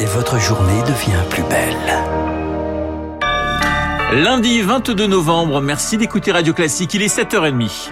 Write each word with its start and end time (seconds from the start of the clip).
et 0.00 0.06
votre 0.06 0.38
journée 0.38 0.80
devient 0.82 1.22
plus 1.30 1.42
belle. 1.44 1.76
Lundi 4.12 4.62
22 4.62 5.06
novembre, 5.06 5.60
merci 5.60 5.96
d'écouter 5.96 6.32
Radio 6.32 6.54
Classique, 6.54 6.94
il 6.94 7.02
est 7.02 7.14
7h30. 7.14 7.90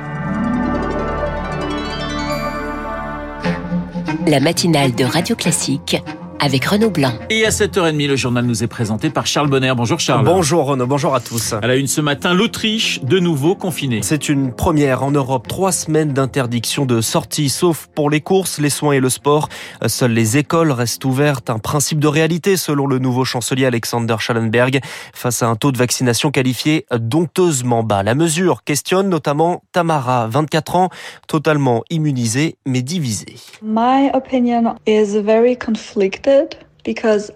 La 4.27 4.41
matinale 4.41 4.95
de 4.95 5.05
Radio 5.05 5.37
Classique 5.37 6.03
avec 6.41 6.65
Renaud 6.65 6.91
Blanc. 6.91 7.13
Et 7.31 7.47
à 7.47 7.51
7h30, 7.51 8.07
le 8.07 8.17
journal 8.17 8.45
nous 8.45 8.63
est 8.63 8.67
présenté 8.67 9.11
par 9.11 9.27
Charles 9.27 9.49
Bonner. 9.49 9.73
Bonjour 9.77 10.01
Charles. 10.01 10.25
Bonjour 10.25 10.67
Renaud, 10.67 10.87
bonjour 10.87 11.15
à 11.15 11.21
tous. 11.21 11.53
À 11.55 11.67
la 11.67 11.77
une 11.77 11.87
ce 11.87 12.01
matin, 12.01 12.35
l'Autriche, 12.35 13.01
de 13.03 13.19
nouveau 13.19 13.55
confinée. 13.55 14.01
C'est 14.03 14.29
une 14.29 14.53
première 14.53 15.03
en 15.03 15.11
Europe. 15.11 15.49
Trois 15.49 15.73
semaines 15.73 16.13
d'interdiction 16.13 16.85
de 16.85 17.01
sortie, 17.01 17.49
sauf 17.49 17.89
pour 17.95 18.11
les 18.11 18.21
courses, 18.21 18.59
les 18.59 18.71
soins 18.71 18.93
et 18.93 19.01
le 19.01 19.09
sport. 19.09 19.49
Seules 19.87 20.13
les 20.13 20.37
écoles 20.37 20.73
restent 20.73 21.05
ouvertes. 21.05 21.51
Un 21.51 21.59
principe 21.59 22.01
de 22.01 22.09
réalité 22.09 22.57
selon 22.57 22.87
le 22.87 22.99
nouveau 22.99 23.25
chancelier 23.25 23.67
Alexander 23.67 24.17
Schallenberg 24.19 24.81
face 25.15 25.43
à 25.43 25.49
un 25.49 25.57
taux 25.57 25.73
de 25.73 25.79
vaccination 25.79 26.31
qualifié 26.31 26.87
dompteusement 26.99 27.83
bas. 27.83 28.03
La 28.03 28.15
mesure 28.15 28.65
questionne 28.65 29.09
notamment 29.09 29.63
Tamara, 29.73 30.27
24 30.29 30.77
ans, 30.77 30.91
totalement 31.29 31.83
immunisée 31.91 32.57
mais 32.67 32.83
divisée. 32.83 33.37
My 33.63 34.11
opinion 34.13 34.77
is 34.87 35.19
very 35.21 35.57
conflicted. 35.57 36.26
it. 36.27 36.66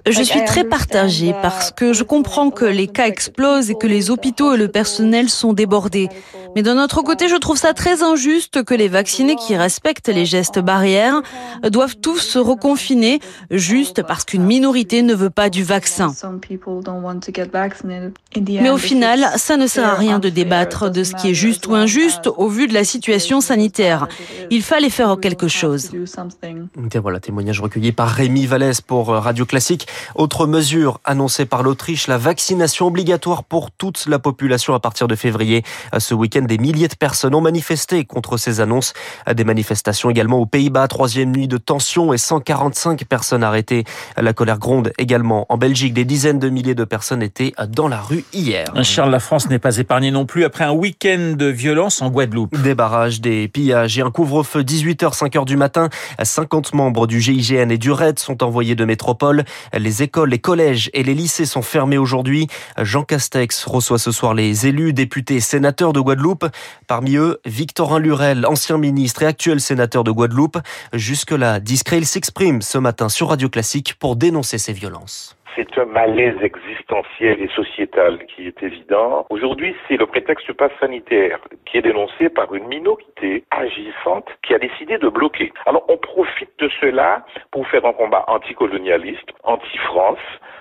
Je 0.06 0.22
suis 0.22 0.44
très 0.44 0.64
partagée 0.64 1.34
parce 1.42 1.70
que 1.70 1.92
je 1.92 2.04
comprends 2.04 2.50
que 2.50 2.64
les 2.64 2.86
cas 2.86 3.06
explosent 3.06 3.70
et 3.70 3.74
que 3.74 3.86
les 3.86 4.10
hôpitaux 4.10 4.54
et 4.54 4.56
le 4.56 4.68
personnel 4.68 5.28
sont 5.28 5.52
débordés. 5.52 6.08
Mais 6.56 6.62
d'un 6.62 6.82
autre 6.82 7.02
côté, 7.02 7.28
je 7.28 7.36
trouve 7.36 7.56
ça 7.56 7.74
très 7.74 8.02
injuste 8.02 8.64
que 8.64 8.74
les 8.74 8.88
vaccinés 8.88 9.36
qui 9.36 9.56
respectent 9.56 10.08
les 10.08 10.24
gestes 10.24 10.58
barrières 10.58 11.22
doivent 11.62 11.96
tous 11.96 12.18
se 12.18 12.38
reconfiner 12.38 13.20
juste 13.50 14.02
parce 14.02 14.24
qu'une 14.24 14.44
minorité 14.44 15.02
ne 15.02 15.14
veut 15.14 15.30
pas 15.30 15.48
du 15.48 15.62
vaccin. 15.62 16.12
Mais 18.36 18.70
au 18.70 18.78
final, 18.78 19.26
ça 19.36 19.56
ne 19.56 19.66
sert 19.66 19.86
à 19.86 19.94
rien 19.94 20.18
de 20.18 20.28
débattre 20.28 20.90
de 20.90 21.04
ce 21.04 21.14
qui 21.14 21.30
est 21.30 21.34
juste 21.34 21.66
ou 21.66 21.74
injuste 21.74 22.28
au 22.36 22.48
vu 22.48 22.66
de 22.66 22.74
la 22.74 22.84
situation 22.84 23.40
sanitaire. 23.40 24.08
Il 24.50 24.62
fallait 24.62 24.90
faire 24.90 25.18
quelque 25.20 25.48
chose. 25.48 25.90
Et 26.94 26.98
voilà, 26.98 27.20
témoignage 27.20 27.60
recueilli 27.60 27.92
par 27.92 28.08
Rémi 28.08 28.46
Vallès 28.46 28.80
pour 28.80 29.08
Radio 29.08 29.39
Classique. 29.44 29.86
Autre 30.14 30.46
mesure 30.46 31.00
annoncée 31.04 31.46
par 31.46 31.62
l'Autriche, 31.62 32.06
la 32.06 32.18
vaccination 32.18 32.86
obligatoire 32.86 33.44
pour 33.44 33.70
toute 33.70 34.06
la 34.06 34.18
population 34.18 34.74
à 34.74 34.80
partir 34.80 35.08
de 35.08 35.14
février. 35.14 35.62
Ce 35.98 36.14
week-end, 36.14 36.42
des 36.42 36.58
milliers 36.58 36.88
de 36.88 36.94
personnes 36.94 37.34
ont 37.34 37.40
manifesté 37.40 38.04
contre 38.04 38.36
ces 38.36 38.60
annonces. 38.60 38.92
Des 39.32 39.44
manifestations 39.44 40.10
également 40.10 40.38
aux 40.38 40.46
Pays-Bas, 40.46 40.88
troisième 40.88 41.30
nuit 41.30 41.48
de 41.48 41.56
tension 41.56 42.12
et 42.12 42.18
145 42.18 43.04
personnes 43.04 43.44
arrêtées. 43.44 43.84
La 44.16 44.32
colère 44.32 44.58
gronde 44.58 44.92
également 44.98 45.46
en 45.48 45.56
Belgique. 45.56 45.94
Des 45.94 46.04
dizaines 46.04 46.38
de 46.38 46.48
milliers 46.48 46.74
de 46.74 46.84
personnes 46.84 47.22
étaient 47.22 47.52
dans 47.68 47.88
la 47.88 48.00
rue 48.00 48.24
hier. 48.32 48.66
Charles, 48.82 49.10
la 49.10 49.20
France 49.20 49.48
n'est 49.48 49.58
pas 49.58 49.76
épargnée 49.78 50.10
non 50.10 50.26
plus 50.26 50.44
après 50.44 50.64
un 50.64 50.72
week-end 50.72 51.34
de 51.36 51.46
violence 51.46 52.02
en 52.02 52.10
Guadeloupe. 52.10 52.56
Des 52.62 52.74
barrages, 52.74 53.20
des 53.20 53.48
pillages 53.48 53.98
et 53.98 54.02
un 54.02 54.10
couvre-feu 54.10 54.62
18h, 54.62 55.16
5h 55.16 55.44
du 55.44 55.56
matin. 55.56 55.88
50 56.22 56.74
membres 56.74 57.06
du 57.06 57.20
GIGN 57.20 57.70
et 57.70 57.78
du 57.78 57.92
RAID 57.92 58.18
sont 58.18 58.42
envoyés 58.42 58.74
de 58.74 58.84
métropole. 58.84 59.29
Les 59.76 60.02
écoles, 60.02 60.30
les 60.30 60.38
collèges 60.38 60.90
et 60.94 61.02
les 61.02 61.14
lycées 61.14 61.46
sont 61.46 61.62
fermés 61.62 61.98
aujourd'hui. 61.98 62.46
Jean 62.78 63.04
Castex 63.04 63.64
reçoit 63.64 63.98
ce 63.98 64.12
soir 64.12 64.34
les 64.34 64.66
élus, 64.66 64.92
députés 64.92 65.40
sénateurs 65.40 65.92
de 65.92 66.00
Guadeloupe. 66.00 66.46
Parmi 66.86 67.16
eux, 67.16 67.40
Victorin 67.44 67.98
Lurel, 67.98 68.46
ancien 68.46 68.78
ministre 68.78 69.22
et 69.22 69.26
actuel 69.26 69.60
sénateur 69.60 70.04
de 70.04 70.10
Guadeloupe. 70.10 70.58
Jusque-là, 70.92 71.60
discret, 71.60 71.98
il 71.98 72.06
s'exprime 72.06 72.62
ce 72.62 72.78
matin 72.78 73.08
sur 73.08 73.28
Radio 73.28 73.48
Classique 73.48 73.94
pour 73.98 74.16
dénoncer 74.16 74.58
ces 74.58 74.72
violences. 74.72 75.36
C'est 75.56 75.78
un 75.78 75.84
malaise 75.84 76.36
existentiel 76.42 77.40
et 77.42 77.48
sociétal 77.48 78.24
qui 78.26 78.46
est 78.46 78.62
évident. 78.62 79.26
Aujourd'hui, 79.30 79.74
c'est 79.88 79.96
le 79.96 80.06
prétexte 80.06 80.46
du 80.46 80.54
pass 80.54 80.70
sanitaire 80.78 81.40
qui 81.66 81.78
est 81.78 81.82
dénoncé 81.82 82.28
par 82.28 82.54
une 82.54 82.68
minorité 82.68 83.44
agissante 83.50 84.28
qui 84.42 84.54
a 84.54 84.58
décidé 84.58 84.98
de 84.98 85.08
bloquer. 85.08 85.52
Alors, 85.66 85.84
on 85.88 85.96
profite 85.96 86.50
de 86.58 86.68
cela 86.80 87.24
pour 87.50 87.66
faire 87.68 87.84
un 87.84 87.92
combat 87.92 88.24
anticolonialiste, 88.28 89.30
anti-France, 89.42 90.18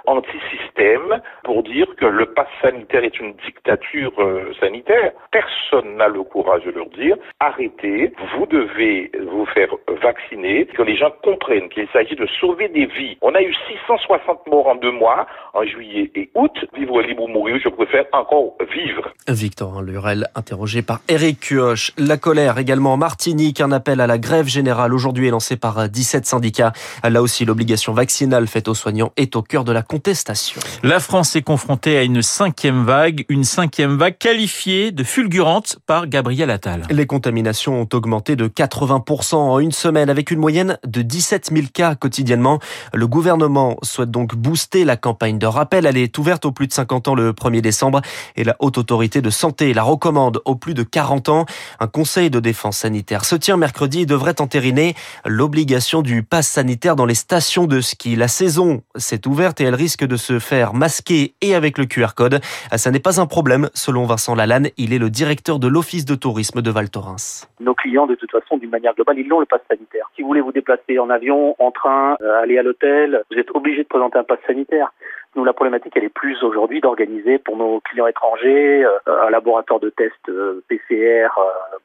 anti-système, 0.08 1.22
pour 1.44 1.64
dire 1.64 1.88
que 1.98 2.06
le 2.06 2.26
pass 2.28 2.48
sanitaire 2.62 3.04
est 3.04 3.20
une 3.20 3.34
dictature 3.46 4.14
euh, 4.20 4.54
sanitaire. 4.60 5.12
Personne 5.32 5.98
n'a 5.98 6.08
le 6.08 6.24
courage 6.24 6.64
de 6.64 6.72
leur 6.72 6.90
dire 6.90 7.16
arrêtez, 7.40 8.14
vous 8.36 8.46
devez 8.46 9.12
vous 9.32 9.46
faire 9.48 9.70
vacciner, 10.02 10.66
que 10.66 10.82
les 10.82 10.98
gens 10.98 11.12
comprennent 11.24 11.70
qu'il 11.70 11.88
s'agit 11.94 12.16
de 12.16 12.28
sauver 12.40 12.68
des 12.70 12.86
vies. 12.86 13.18
On 13.22 13.34
a 13.36 13.42
eu 13.42 13.54
660 13.68 14.48
morts 14.48 14.68
en 14.68 14.76
deux 14.76 14.92
mois, 14.92 15.28
en 15.54 15.64
juillet 15.64 16.12
et 16.16 16.30
août. 16.36 16.52
Vivre 16.74 17.02
libre 17.02 17.24
ou 17.24 17.28
mourir, 17.28 17.58
je 17.64 17.70
préfère 17.70 18.06
encore 18.14 18.56
vivre. 18.72 19.14
Victor 19.28 19.82
Lurel, 19.82 20.28
interrogé 20.36 20.82
par 20.82 21.00
Eric 21.08 21.40
Cuoche. 21.40 21.92
La 21.98 22.18
colère 22.18 22.58
également 22.58 22.94
en 22.94 22.98
Martinique. 22.98 23.62
Un 23.62 23.72
appel 23.72 24.02
à 24.02 24.08
la 24.08 24.18
grève 24.18 24.48
générale 24.48 24.94
aujourd'hui 24.94 25.28
est 25.28 25.32
lancé 25.32 25.58
par 25.58 25.90
17 25.90 26.26
syndicats. 26.26 26.74
Là 27.04 27.22
aussi, 27.22 27.46
l'obligation 27.46 27.94
vaccinale 27.94 28.48
faite 28.48 28.68
aux 28.68 28.74
soignants 28.74 29.12
est 29.18 29.36
au 29.36 29.42
cœur 29.42 29.64
de 29.64 29.72
la 29.72 29.82
contestation. 29.90 30.62
La 30.84 31.00
France 31.00 31.36
est 31.36 31.42
confrontée 31.42 31.98
à 31.98 32.04
une 32.04 32.22
cinquième 32.22 32.86
vague, 32.86 33.26
une 33.28 33.44
cinquième 33.44 33.98
vague 33.98 34.20
qualifiée 34.20 34.92
de 34.92 35.04
fulgurante 35.04 35.80
par 35.88 36.06
Gabriel 36.06 36.52
Attal. 36.52 36.84
Les 36.92 37.08
contaminations 37.08 37.82
ont 37.82 37.90
augmenté 37.92 38.36
de 38.36 38.48
80% 38.48 39.36
en 39.36 39.58
une 39.58 39.72
semaine 39.72 40.12
avec 40.12 40.30
une 40.30 40.38
moyenne 40.38 40.78
de 40.86 41.02
17 41.02 41.50
000 41.52 41.68
cas 41.74 41.96
quotidiennement. 41.96 42.60
Le 42.94 43.08
gouvernement 43.08 43.78
souhaite 43.82 44.12
donc 44.12 44.36
booster 44.36 44.86
la 44.86 44.96
campagne 44.96 45.40
de 45.40 45.48
rappel. 45.48 45.88
Elle 45.88 45.98
est 45.98 46.16
ouverte 46.20 46.46
aux 46.46 46.52
plus 46.52 46.68
de 46.68 46.74
50 46.74 47.08
ans 47.08 47.16
le 47.16 47.34
1er 47.34 47.62
décembre 47.62 48.02
et 48.36 48.44
la 48.44 48.56
haute 48.60 48.78
autorité 48.78 49.24
de 49.24 49.32
santé 49.32 49.74
la 49.74 49.82
recommande 49.82 50.40
aux 50.46 50.56
plus 50.56 50.76
de 50.76 50.84
40 50.84 51.30
ans. 51.30 51.46
Un 51.80 51.88
conseil 51.88 52.30
de 52.30 52.40
défense 52.40 52.78
sanitaire 52.78 53.26
se 53.26 53.36
tient 53.36 53.58
mercredi 53.58 54.02
et 54.02 54.06
devrait 54.06 54.40
entériner 54.40 54.96
l'obligation 55.26 56.04
du 56.04 56.22
pass 56.22 56.48
sanitaire 56.48 56.96
dans 56.96 57.08
les 57.08 57.16
stations 57.16 57.66
de 57.66 57.82
ski. 57.82 58.16
La 58.16 58.28
saison 58.28 58.84
s'est 58.96 59.28
ouverte 59.28 59.60
et 59.62 59.64
elle 59.64 59.78
risque 59.79 60.06
de 60.06 60.17
se 60.17 60.40
faire 60.40 60.73
masquer 60.73 61.34
et 61.41 61.56
avec 61.56 61.78
le 61.78 61.85
QR 61.85 62.13
code. 62.16 62.40
Ça 62.75 62.91
n'est 62.91 63.00
pas 63.00 63.22
un 63.22 63.25
problème, 63.25 63.69
selon 63.73 64.03
Vincent 64.06 64.35
Lalanne. 64.35 64.67
Il 64.78 64.94
est 64.94 65.00
le 65.00 65.09
directeur 65.09 65.57
de 65.57 65.69
l'Office 65.69 66.06
de 66.06 66.16
tourisme 66.16 66.62
de 66.62 66.69
Val 66.69 66.90
Thorens. 66.90 67.47
Nos 67.62 67.73
clients, 67.73 68.07
de 68.07 68.16
toute 68.16 68.31
façon, 68.31 68.57
d'une 68.57 68.69
manière 68.69 68.94
globale, 68.94 69.19
ils 69.19 69.31
ont 69.31 69.40
le 69.40 69.45
pass 69.45 69.62
sanitaire. 69.69 70.12
Si 70.16 70.22
vous 70.22 70.28
voulez 70.28 70.41
vous 70.41 70.51
déplacer 70.51 71.00
en 71.00 71.09
avion, 71.09 71.56
en 71.59 71.72
train, 71.72 72.17
euh, 72.22 72.41
aller 72.41 72.57
à 72.57 72.63
l'hôtel, 72.63 73.23
vous 73.31 73.38
êtes 73.38 73.51
obligé 73.56 73.84
de 73.84 73.88
présenter 73.88 74.19
un 74.19 74.23
pass 74.23 74.40
sanitaire. 74.45 74.91
Nous, 75.35 75.45
la 75.45 75.53
problématique, 75.53 75.94
elle 75.96 76.03
est 76.03 76.13
plus 76.13 76.44
aujourd'hui 76.44 76.81
d'organiser 76.81 77.38
pour 77.38 77.56
nos 77.56 77.79
clients 77.81 78.07
étrangers 78.07 78.84
euh, 78.84 79.25
un 79.25 79.29
laboratoire 79.29 79.79
de 79.79 79.90
test 79.90 80.19
euh, 80.28 80.61
PCR 80.67 81.29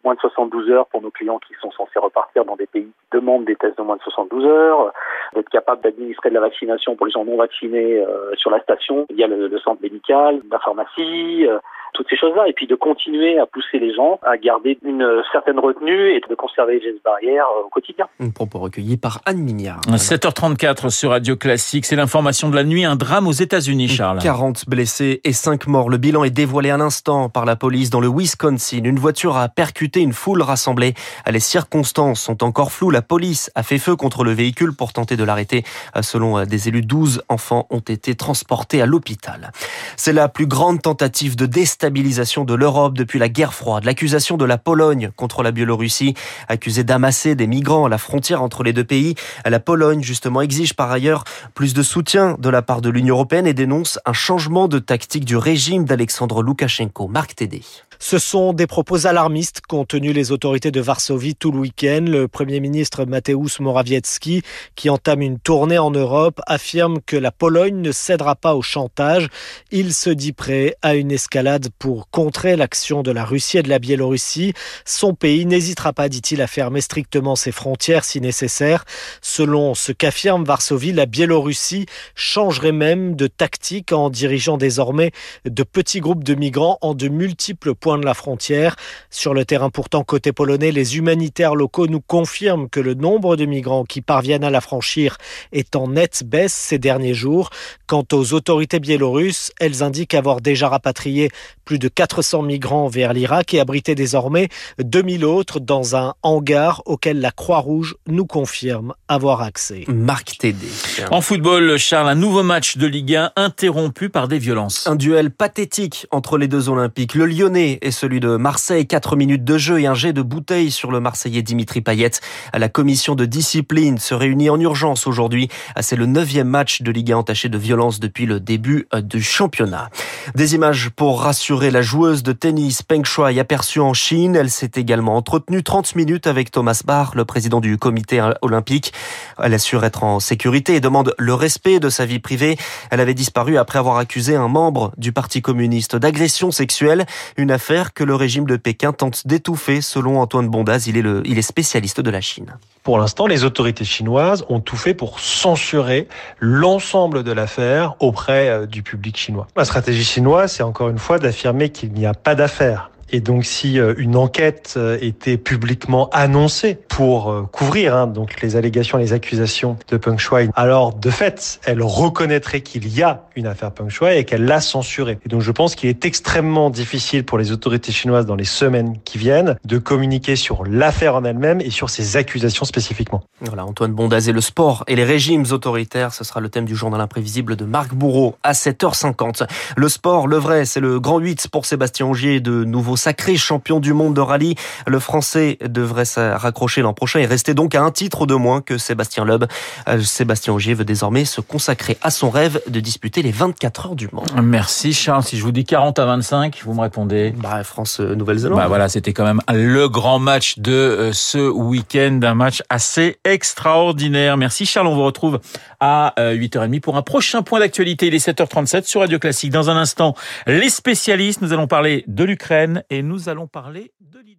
moins 0.04 0.14
de 0.14 0.20
72 0.20 0.70
heures 0.70 0.86
pour 0.86 1.00
nos 1.00 1.10
clients 1.10 1.38
qui 1.38 1.54
sont 1.60 1.70
censés 1.72 1.98
repartir 1.98 2.44
dans 2.44 2.56
des 2.56 2.66
pays 2.66 2.84
qui 2.84 3.18
demandent 3.18 3.44
des 3.44 3.56
tests 3.56 3.78
de 3.78 3.82
moins 3.82 3.96
de 3.96 4.02
72 4.02 4.44
heures, 4.44 4.92
d'être 5.34 5.48
capable 5.48 5.82
d'administrer 5.82 6.30
de 6.30 6.34
la 6.34 6.40
vaccination 6.40 6.96
pour 6.96 7.06
les 7.06 7.12
gens 7.12 7.24
non 7.24 7.36
vaccinés 7.36 7.98
euh, 7.98 8.34
sur 8.36 8.50
la 8.50 8.60
station, 8.60 9.06
il 9.10 9.16
y 9.16 9.24
a 9.24 9.26
le, 9.26 9.48
le 9.48 9.58
centre 9.58 9.82
médical, 9.82 10.40
la 10.50 10.58
pharmacie, 10.58 11.46
euh, 11.46 11.58
toutes 11.94 12.08
ces 12.10 12.16
choses-là, 12.16 12.46
et 12.48 12.52
puis 12.52 12.66
de 12.66 12.74
continuer 12.74 13.38
à 13.38 13.46
pousser 13.46 13.78
les 13.78 13.94
gens 13.94 14.18
à 14.22 14.36
garder 14.36 14.78
une 14.84 15.22
certaine 15.32 15.58
retenue 15.58 16.16
et 16.16 16.20
de 16.28 16.34
conserver 16.34 16.74
les 16.74 16.82
gestes 16.82 17.02
barrières 17.04 17.46
au 17.64 17.68
quotidien. 17.68 18.06
Un 18.20 18.30
propos 18.30 18.58
recueilli 18.58 18.96
par 18.96 19.20
Anne 19.24 19.38
Mignard. 19.38 19.80
7h34 19.82 20.90
sur 20.90 21.10
Radio 21.10 21.36
Classique, 21.36 21.86
c'est 21.86 21.96
l'information 21.96 22.50
de 22.50 22.56
la 22.56 22.64
nuit, 22.64 22.84
un 22.84 22.96
drame 22.96 23.28
aux 23.28 23.32
États-Unis, 23.32 23.88
Charles. 23.88 24.18
40 24.20 24.68
blessés 24.68 25.20
et 25.24 25.32
5 25.32 25.66
morts. 25.68 25.88
Le 25.88 25.96
bilan 25.96 26.24
est 26.24 26.30
dévoilé 26.30 26.70
à 26.70 26.76
l'instant 26.76 27.28
par 27.28 27.44
la 27.44 27.54
police 27.54 27.90
dans 27.90 28.00
le 28.00 28.08
Wisconsin. 28.08 28.82
Une 28.84 28.98
voiture 28.98 29.36
a 29.36 29.48
percuté 29.48 30.00
une 30.00 30.12
foule 30.12 30.42
rassemblée. 30.42 30.94
Les 31.30 31.40
circonstances 31.40 32.20
sont 32.20 32.42
encore 32.42 32.72
floues. 32.72 32.90
La 32.90 33.02
police 33.02 33.50
a 33.54 33.62
fait 33.62 33.78
feu 33.78 33.94
contre 33.94 34.24
le 34.24 34.32
véhicule 34.32 34.74
pour 34.74 34.92
tenter 34.92 35.16
de 35.16 35.24
l'arrêter. 35.24 35.62
Selon 36.00 36.44
des 36.44 36.68
élus, 36.68 36.82
12 36.82 37.22
enfants 37.28 37.68
ont 37.70 37.78
été 37.78 38.16
transportés 38.16 38.82
à 38.82 38.86
l'hôpital. 38.86 39.52
C'est 39.96 40.12
la 40.12 40.28
plus 40.28 40.46
grande 40.46 40.82
tentative 40.82 41.36
de 41.36 41.46
déstabilisation 41.46 41.83
déstabilisation 41.84 42.44
de 42.44 42.54
l'Europe 42.54 42.96
depuis 42.96 43.18
la 43.18 43.28
guerre 43.28 43.52
froide. 43.52 43.84
L'accusation 43.84 44.38
de 44.38 44.46
la 44.46 44.56
Pologne 44.56 45.10
contre 45.16 45.42
la 45.42 45.52
Biélorussie, 45.52 46.14
accusée 46.48 46.82
d'amasser 46.82 47.34
des 47.34 47.46
migrants 47.46 47.84
à 47.84 47.88
la 47.90 47.98
frontière 47.98 48.42
entre 48.42 48.62
les 48.62 48.72
deux 48.72 48.84
pays. 48.84 49.16
La 49.44 49.60
Pologne, 49.60 50.02
justement, 50.02 50.40
exige 50.40 50.72
par 50.72 50.90
ailleurs 50.90 51.24
plus 51.54 51.74
de 51.74 51.82
soutien 51.82 52.36
de 52.38 52.48
la 52.48 52.62
part 52.62 52.80
de 52.80 52.88
l'Union 52.88 53.16
européenne 53.16 53.46
et 53.46 53.52
dénonce 53.52 53.98
un 54.06 54.14
changement 54.14 54.66
de 54.66 54.78
tactique 54.78 55.26
du 55.26 55.36
régime 55.36 55.84
d'Alexandre 55.84 56.42
Loukachenko. 56.42 57.06
Marc 57.06 57.34
Tédé. 57.34 57.60
Ce 57.98 58.18
sont 58.18 58.52
des 58.52 58.66
propos 58.66 59.06
alarmistes 59.06 59.62
qu'ont 59.66 59.84
tenus 59.84 60.14
les 60.14 60.32
autorités 60.32 60.70
de 60.70 60.80
Varsovie 60.80 61.34
tout 61.34 61.52
le 61.52 61.60
week-end. 61.60 62.04
Le 62.06 62.28
Premier 62.28 62.60
ministre 62.60 63.04
Mateusz 63.04 63.60
Morawiecki, 63.60 64.42
qui 64.74 64.90
entame 64.90 65.22
une 65.22 65.38
tournée 65.38 65.78
en 65.78 65.90
Europe, 65.90 66.40
affirme 66.46 66.98
que 67.00 67.16
la 67.16 67.30
Pologne 67.30 67.80
ne 67.80 67.92
cédera 67.92 68.34
pas 68.34 68.54
au 68.54 68.62
chantage. 68.62 69.28
Il 69.70 69.94
se 69.94 70.10
dit 70.10 70.32
prêt 70.32 70.74
à 70.82 70.96
une 70.96 71.12
escalade 71.12 71.68
pour 71.78 72.10
contrer 72.10 72.56
l'action 72.56 73.02
de 73.02 73.10
la 73.10 73.24
Russie 73.24 73.58
et 73.58 73.62
de 73.62 73.68
la 73.68 73.78
Biélorussie. 73.78 74.54
Son 74.84 75.14
pays 75.14 75.46
n'hésitera 75.46 75.92
pas, 75.92 76.08
dit-il, 76.08 76.40
à 76.42 76.46
fermer 76.46 76.80
strictement 76.80 77.36
ses 77.36 77.52
frontières 77.52 78.04
si 78.04 78.20
nécessaire. 78.20 78.84
Selon 79.20 79.74
ce 79.74 79.92
qu'affirme 79.92 80.44
Varsovie, 80.44 80.92
la 80.92 81.06
Biélorussie 81.06 81.86
changerait 82.14 82.72
même 82.72 83.16
de 83.16 83.26
tactique 83.26 83.92
en 83.92 84.10
dirigeant 84.10 84.56
désormais 84.56 85.12
de 85.44 85.62
petits 85.62 86.00
groupes 86.00 86.24
de 86.24 86.34
migrants 86.34 86.78
en 86.80 86.94
de 86.94 87.08
multiples 87.08 87.74
points 87.74 87.98
de 87.98 88.04
la 88.04 88.14
frontière. 88.14 88.76
Sur 89.10 89.34
le 89.34 89.44
terrain 89.44 89.70
pourtant 89.70 90.04
côté 90.04 90.32
polonais, 90.32 90.72
les 90.72 90.96
humanitaires 90.96 91.54
locaux 91.54 91.86
nous 91.86 92.00
confirment 92.00 92.68
que 92.68 92.80
le 92.80 92.94
nombre 92.94 93.36
de 93.36 93.44
migrants 93.44 93.84
qui 93.84 94.00
parviennent 94.00 94.44
à 94.44 94.50
la 94.50 94.60
franchir 94.60 95.18
est 95.52 95.76
en 95.76 95.88
nette 95.88 96.24
baisse 96.24 96.54
ces 96.54 96.78
derniers 96.78 97.14
jours. 97.14 97.50
Quant 97.86 98.04
aux 98.12 98.32
autorités 98.32 98.80
biélorusses, 98.80 99.52
elles 99.60 99.82
indiquent 99.82 100.14
avoir 100.14 100.40
déjà 100.40 100.68
rapatrié 100.68 101.30
plus 101.64 101.78
de 101.78 101.88
400 101.88 102.42
migrants 102.42 102.88
vers 102.88 103.12
l'Irak 103.12 103.54
et 103.54 103.60
abrité 103.60 103.94
désormais 103.94 104.48
2000 104.78 105.24
autres 105.24 105.60
dans 105.60 105.96
un 105.96 106.14
hangar 106.22 106.82
auquel 106.86 107.20
la 107.20 107.30
Croix-Rouge 107.30 107.96
nous 108.06 108.26
confirme 108.26 108.94
avoir 109.08 109.42
accès. 109.42 109.84
Marc 109.88 110.38
Tédé. 110.38 110.66
En 111.10 111.20
football, 111.20 111.78
Charles, 111.78 112.08
un 112.08 112.14
nouveau 112.14 112.42
match 112.42 112.76
de 112.76 112.86
Ligue 112.86 113.16
1 113.16 113.32
interrompu 113.36 114.10
par 114.10 114.28
des 114.28 114.38
violences. 114.38 114.86
Un 114.86 114.96
duel 114.96 115.30
pathétique 115.30 116.06
entre 116.10 116.38
les 116.38 116.48
deux 116.48 116.68
Olympiques. 116.68 117.14
Le 117.14 117.26
Lyonnais 117.26 117.78
et 117.82 117.90
celui 117.90 118.20
de 118.20 118.36
Marseille. 118.36 118.86
4 118.86 119.16
minutes 119.16 119.44
de 119.44 119.58
jeu 119.58 119.80
et 119.80 119.86
un 119.86 119.94
jet 119.94 120.12
de 120.12 120.22
bouteille 120.22 120.70
sur 120.70 120.90
le 120.90 121.00
Marseillais 121.00 121.42
Dimitri 121.42 121.80
Payet. 121.80 122.10
La 122.52 122.68
commission 122.68 123.14
de 123.14 123.24
discipline 123.24 123.98
se 123.98 124.14
réunit 124.14 124.50
en 124.50 124.60
urgence 124.60 125.06
aujourd'hui. 125.06 125.48
C'est 125.80 125.96
le 125.96 126.06
neuvième 126.06 126.48
match 126.48 126.82
de 126.82 126.90
Ligue 126.90 127.12
1 127.12 127.18
entaché 127.18 127.48
de 127.48 127.58
violence 127.58 128.00
depuis 128.00 128.26
le 128.26 128.40
début 128.40 128.86
du 129.02 129.22
championnat. 129.22 129.90
Des 130.34 130.54
images 130.54 130.90
pour 130.90 131.22
rassurer 131.22 131.53
la 131.62 131.82
joueuse 131.82 132.22
de 132.22 132.32
tennis 132.32 132.82
Peng 132.82 133.04
Shuai 133.04 133.38
aperçue 133.38 133.80
en 133.80 133.94
Chine. 133.94 134.34
Elle 134.34 134.50
s'est 134.50 134.72
également 134.74 135.16
entretenue 135.16 135.62
30 135.62 135.94
minutes 135.94 136.26
avec 136.26 136.50
Thomas 136.50 136.82
Bach, 136.84 137.14
le 137.14 137.24
président 137.24 137.60
du 137.60 137.78
comité 137.78 138.20
olympique. 138.42 138.92
Elle 139.40 139.54
assure 139.54 139.84
être 139.84 140.02
en 140.02 140.18
sécurité 140.20 140.74
et 140.74 140.80
demande 140.80 141.14
le 141.16 141.32
respect 141.32 141.78
de 141.78 141.90
sa 141.90 142.06
vie 142.06 142.18
privée. 142.18 142.56
Elle 142.90 143.00
avait 143.00 143.14
disparu 143.14 143.56
après 143.56 143.78
avoir 143.78 143.98
accusé 143.98 144.34
un 144.34 144.48
membre 144.48 144.92
du 144.96 145.12
Parti 145.12 145.42
communiste 145.42 145.94
d'agression 145.96 146.50
sexuelle, 146.50 147.06
une 147.36 147.52
affaire 147.52 147.94
que 147.94 148.02
le 148.02 148.14
régime 148.14 148.46
de 148.46 148.56
Pékin 148.56 148.92
tente 148.92 149.26
d'étouffer 149.26 149.80
selon 149.80 150.20
Antoine 150.20 150.48
Bondaz. 150.48 150.86
Il 150.88 150.96
est, 150.96 151.02
le, 151.02 151.22
il 151.24 151.38
est 151.38 151.42
spécialiste 151.42 152.00
de 152.00 152.10
la 152.10 152.20
Chine. 152.20 152.56
Pour 152.82 152.98
l'instant, 152.98 153.26
les 153.26 153.44
autorités 153.44 153.84
chinoises 153.84 154.44
ont 154.50 154.60
tout 154.60 154.76
fait 154.76 154.92
pour 154.92 155.18
censurer 155.20 156.06
l'ensemble 156.38 157.22
de 157.22 157.32
l'affaire 157.32 157.94
auprès 158.00 158.48
euh, 158.48 158.66
du 158.66 158.82
public 158.82 159.16
chinois. 159.16 159.46
La 159.56 159.64
stratégie 159.64 160.04
chinoise, 160.04 160.52
c'est 160.52 160.62
encore 160.62 160.90
une 160.90 160.98
fois 160.98 161.18
d'affirmer 161.44 161.68
qu'il 161.68 161.92
n'y 161.92 162.06
a 162.06 162.14
pas 162.14 162.34
d'affaire 162.34 162.90
et 163.10 163.20
donc, 163.20 163.44
si 163.44 163.78
euh, 163.78 163.94
une 163.98 164.16
enquête 164.16 164.74
euh, 164.76 164.98
était 165.00 165.36
publiquement 165.36 166.08
annoncée 166.10 166.78
pour 166.88 167.30
euh, 167.30 167.42
couvrir 167.42 167.94
hein, 167.94 168.06
donc 168.06 168.40
les 168.40 168.56
allégations, 168.56 168.98
les 168.98 169.12
accusations 169.12 169.76
de 169.88 169.96
Peng 169.96 170.18
Shuai, 170.18 170.48
alors 170.54 170.94
de 170.94 171.10
fait, 171.10 171.60
elle 171.64 171.82
reconnaîtrait 171.82 172.60
qu'il 172.60 172.88
y 172.88 173.02
a 173.02 173.24
une 173.36 173.46
affaire 173.46 173.72
Peng 173.72 173.88
Shuai 173.88 174.18
et 174.18 174.24
qu'elle 174.24 174.44
l'a 174.44 174.60
censurée. 174.60 175.18
Et 175.24 175.28
donc, 175.28 175.42
je 175.42 175.52
pense 175.52 175.74
qu'il 175.74 175.88
est 175.88 176.04
extrêmement 176.04 176.70
difficile 176.70 177.24
pour 177.24 177.38
les 177.38 177.52
autorités 177.52 177.92
chinoises 177.92 178.26
dans 178.26 178.34
les 178.34 178.44
semaines 178.44 178.98
qui 179.04 179.18
viennent 179.18 179.56
de 179.64 179.78
communiquer 179.78 180.36
sur 180.36 180.64
l'affaire 180.64 181.16
en 181.16 181.24
elle-même 181.24 181.60
et 181.60 181.70
sur 181.70 181.90
ses 181.90 182.16
accusations 182.16 182.64
spécifiquement. 182.64 183.22
Voilà, 183.40 183.64
Antoine 183.64 183.92
Bondazé, 183.92 184.32
le 184.32 184.40
sport 184.40 184.84
et 184.86 184.96
les 184.96 185.04
régimes 185.04 185.44
autoritaires, 185.50 186.12
ce 186.12 186.24
sera 186.24 186.40
le 186.40 186.48
thème 186.48 186.64
du 186.64 186.74
journal 186.74 187.00
imprévisible 187.00 187.56
de 187.56 187.64
Marc 187.64 187.94
Bourreau 187.94 188.36
à 188.42 188.52
7h50. 188.52 189.46
Le 189.76 189.88
sport, 189.88 190.26
le 190.26 190.36
vrai, 190.36 190.64
c'est 190.64 190.80
le 190.80 191.00
grand 191.00 191.18
8 191.18 191.48
pour 191.48 191.66
Sébastien 191.66 192.06
Augier 192.06 192.40
de 192.40 192.64
nouveau 192.64 192.93
sacré 192.96 193.36
champion 193.36 193.80
du 193.80 193.92
monde 193.92 194.14
de 194.14 194.20
rallye. 194.20 194.54
Le 194.86 194.98
Français 194.98 195.58
devrait 195.64 196.04
se 196.04 196.20
raccrocher 196.20 196.82
l'an 196.82 196.94
prochain 196.94 197.20
et 197.20 197.26
rester 197.26 197.54
donc 197.54 197.74
à 197.74 197.82
un 197.82 197.90
titre 197.90 198.26
de 198.26 198.34
moins 198.34 198.60
que 198.60 198.78
Sébastien 198.78 199.24
Loeb. 199.24 199.44
Euh, 199.88 200.00
Sébastien 200.00 200.52
Ogier 200.52 200.74
veut 200.74 200.84
désormais 200.84 201.24
se 201.24 201.40
consacrer 201.40 201.96
à 202.02 202.10
son 202.10 202.30
rêve 202.30 202.60
de 202.68 202.80
disputer 202.80 203.22
les 203.22 203.32
24 203.32 203.86
heures 203.86 203.96
du 203.96 204.08
Mans. 204.12 204.24
Merci 204.42 204.92
Charles. 204.92 205.24
Si 205.24 205.36
je 205.38 205.42
vous 205.42 205.52
dis 205.52 205.64
40 205.64 205.98
à 205.98 206.06
25, 206.06 206.62
vous 206.64 206.74
me 206.74 206.80
répondez? 206.80 207.34
Bah 207.36 207.62
France 207.64 208.00
euh, 208.00 208.14
Nouvelle-Zélande. 208.14 208.58
Bah 208.58 208.68
voilà, 208.68 208.88
c'était 208.88 209.12
quand 209.12 209.24
même 209.24 209.40
le 209.52 209.88
grand 209.88 210.18
match 210.18 210.58
de 210.58 210.72
euh, 210.72 211.12
ce 211.12 211.50
week-end, 211.50 212.20
un 212.22 212.34
match 212.34 212.62
assez 212.68 213.18
extraordinaire. 213.24 214.36
Merci 214.36 214.66
Charles, 214.66 214.86
on 214.86 214.94
vous 214.94 215.04
retrouve 215.04 215.40
à 215.80 216.14
8h30 216.16 216.80
pour 216.80 216.96
un 216.96 217.02
prochain 217.02 217.42
point 217.42 217.60
d'actualité. 217.60 218.06
Il 218.06 218.14
est 218.14 218.26
7h37 218.26 218.84
sur 218.84 219.00
Radio 219.00 219.18
Classique. 219.18 219.50
Dans 219.50 219.68
un 219.68 219.76
instant, 219.76 220.14
les 220.46 220.70
spécialistes, 220.70 221.42
nous 221.42 221.52
allons 221.52 221.66
parler 221.66 222.04
de 222.06 222.24
l'Ukraine 222.24 222.83
et 222.90 223.02
nous 223.02 223.28
allons 223.28 223.48
parler 223.48 223.92
de 224.00 224.18
l'idée. 224.20 224.33